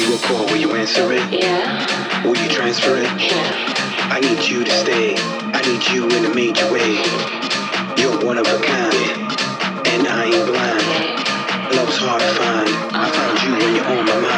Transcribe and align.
You 0.00 0.14
a 0.14 0.18
call, 0.20 0.46
will 0.46 0.56
you 0.56 0.74
answer 0.76 1.12
it? 1.12 1.30
Yeah. 1.30 2.24
Will 2.24 2.34
you 2.34 2.48
transfer 2.48 2.96
it? 2.96 3.04
Yeah. 3.20 4.10
I 4.10 4.18
need 4.18 4.48
you 4.48 4.64
to 4.64 4.70
stay. 4.70 5.14
I 5.52 5.60
need 5.60 5.86
you 5.92 6.08
in 6.16 6.24
a 6.24 6.34
major 6.34 6.72
way. 6.72 7.04
You're 8.00 8.18
one 8.24 8.38
of 8.38 8.46
a 8.46 8.58
kind, 8.64 8.94
and 9.92 10.08
I 10.08 10.24
ain't 10.24 10.46
blind. 10.48 11.76
Love's 11.76 11.98
hard 11.98 12.22
to 12.22 12.32
find. 12.32 12.70
I 12.96 13.10
found 13.12 13.42
you 13.44 13.52
when 13.52 13.76
you're 13.76 13.84
on 13.84 14.06
my 14.06 14.20
mind. 14.20 14.29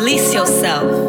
Release 0.00 0.32
yourself. 0.32 0.99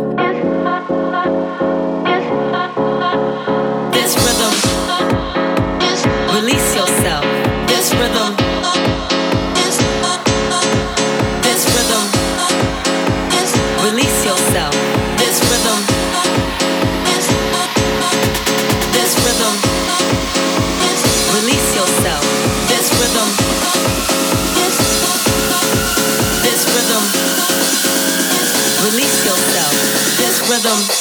rhythm. 30.63 31.00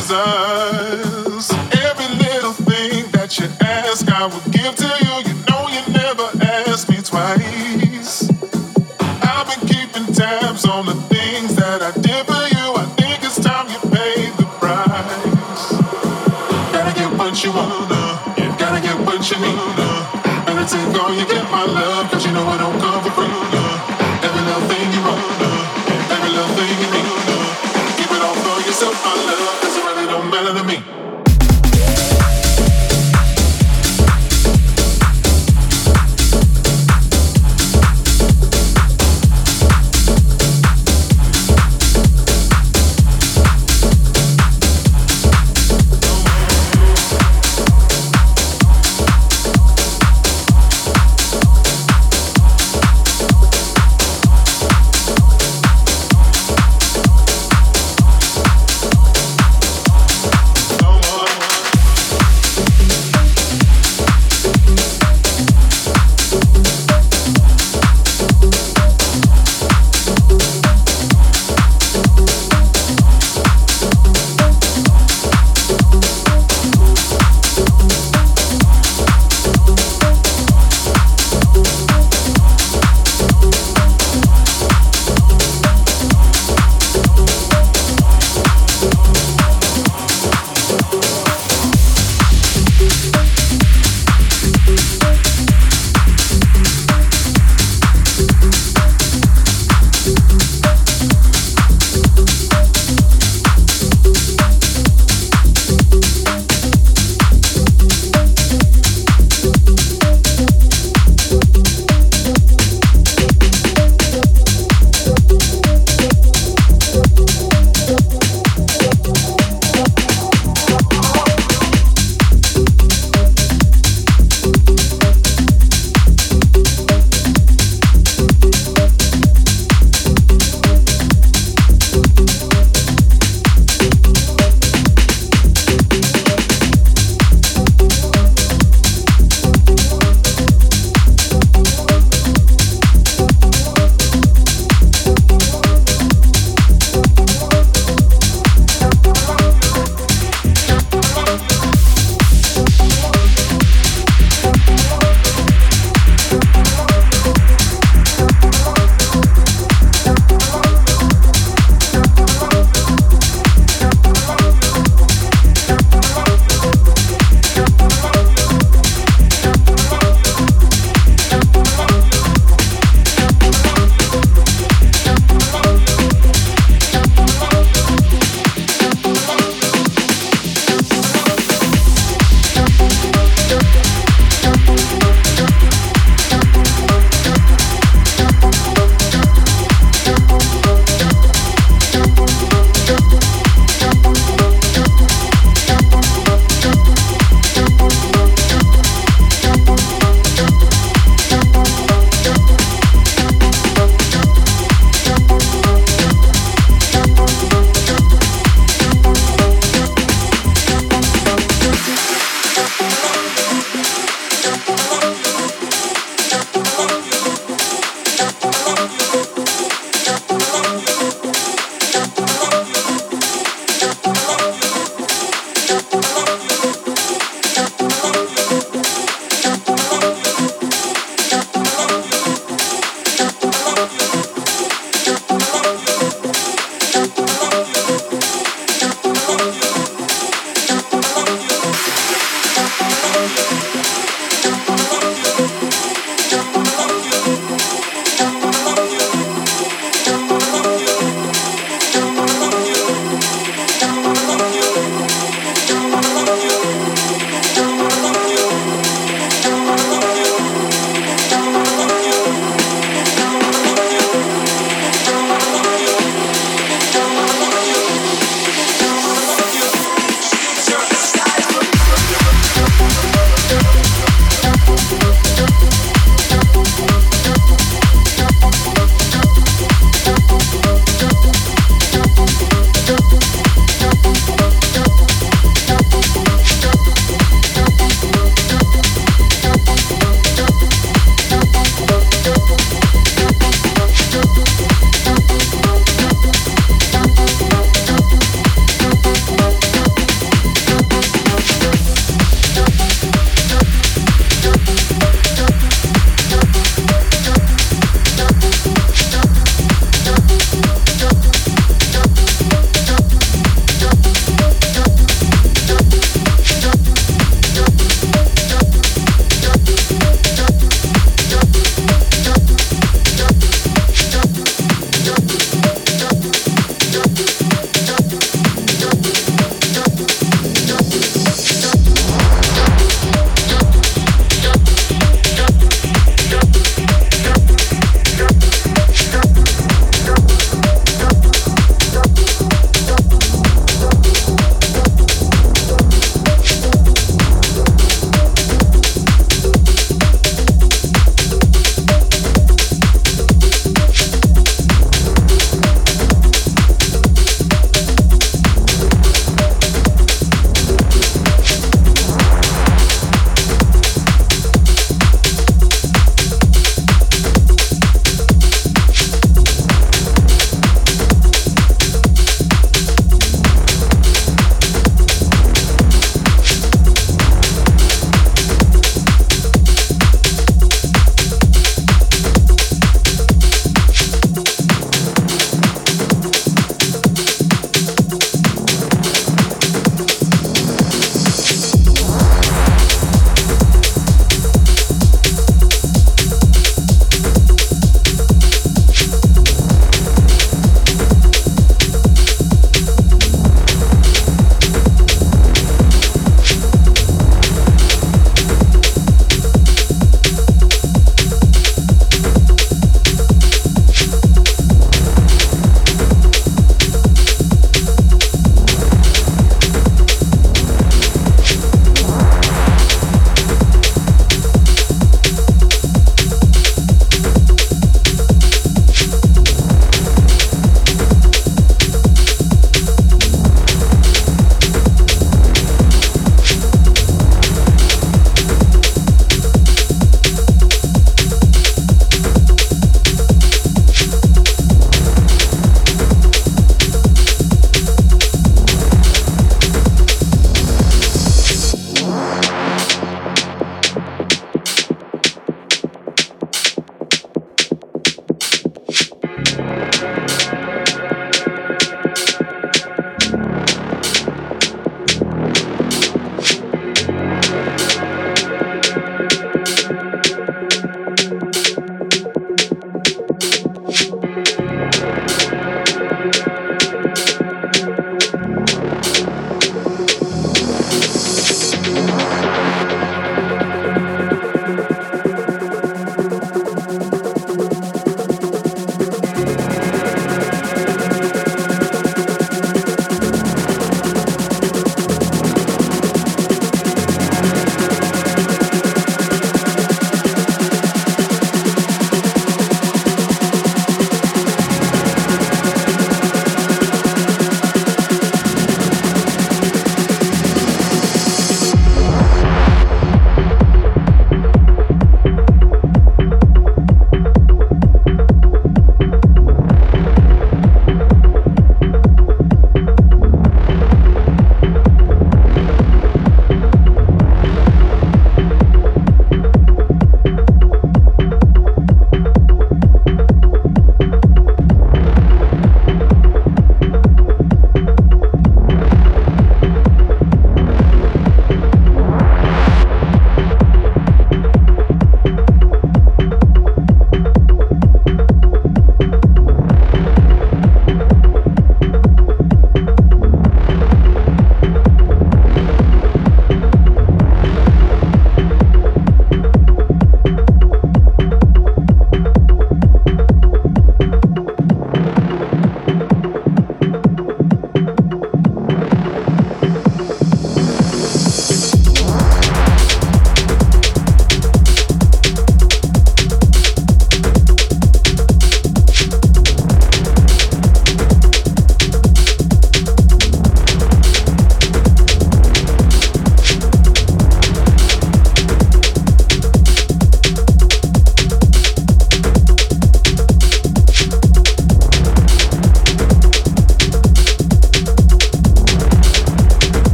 Selfish 0.00 0.69